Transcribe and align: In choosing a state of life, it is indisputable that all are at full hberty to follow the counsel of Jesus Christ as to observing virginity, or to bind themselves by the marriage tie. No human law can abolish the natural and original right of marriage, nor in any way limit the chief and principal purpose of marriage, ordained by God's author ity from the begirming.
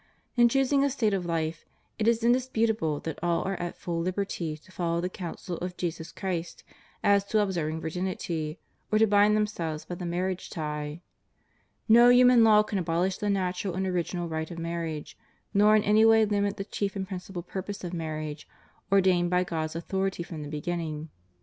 In 0.35 0.49
choosing 0.49 0.83
a 0.83 0.89
state 0.89 1.13
of 1.13 1.27
life, 1.27 1.63
it 1.99 2.07
is 2.07 2.23
indisputable 2.23 2.99
that 3.01 3.19
all 3.23 3.43
are 3.43 3.53
at 3.59 3.77
full 3.77 4.03
hberty 4.03 4.59
to 4.59 4.71
follow 4.71 4.99
the 4.99 5.09
counsel 5.09 5.57
of 5.57 5.77
Jesus 5.77 6.11
Christ 6.11 6.63
as 7.03 7.23
to 7.25 7.37
observing 7.39 7.81
virginity, 7.81 8.57
or 8.91 8.97
to 8.97 9.05
bind 9.05 9.35
themselves 9.37 9.85
by 9.85 9.93
the 9.93 10.07
marriage 10.07 10.49
tie. 10.49 11.01
No 11.87 12.09
human 12.09 12.43
law 12.43 12.63
can 12.63 12.79
abolish 12.79 13.19
the 13.19 13.29
natural 13.29 13.75
and 13.75 13.85
original 13.85 14.27
right 14.27 14.49
of 14.49 14.57
marriage, 14.57 15.19
nor 15.53 15.75
in 15.75 15.83
any 15.83 16.03
way 16.03 16.25
limit 16.25 16.57
the 16.57 16.65
chief 16.65 16.95
and 16.95 17.07
principal 17.07 17.43
purpose 17.43 17.83
of 17.83 17.93
marriage, 17.93 18.47
ordained 18.91 19.29
by 19.29 19.43
God's 19.43 19.75
author 19.75 20.07
ity 20.07 20.23
from 20.23 20.41
the 20.41 20.49
begirming. 20.49 21.09